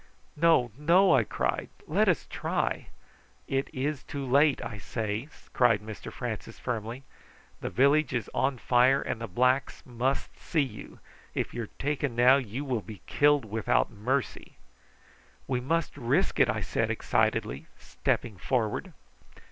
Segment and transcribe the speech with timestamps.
[0.35, 1.69] "No, no!" I cried.
[1.85, 2.87] "Let us try."
[3.47, 7.03] "It is too late, I say," cried Mr Francis firmly.
[7.59, 10.97] "The village is on fire, and the blacks must see you.
[11.35, 14.53] If you are taken now you will be killed without mercy."
[15.45, 18.93] "We must risk it," I said excitedly, stepping forward.